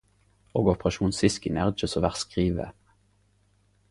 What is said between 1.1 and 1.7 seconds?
Siskin er